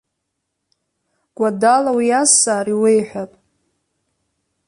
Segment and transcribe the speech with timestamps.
[1.35, 3.31] Гәадала уиазҵаар, иуеиҳәап.